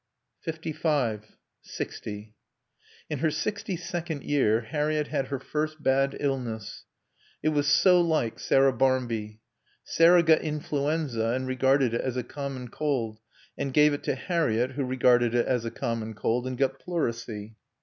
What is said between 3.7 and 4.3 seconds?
second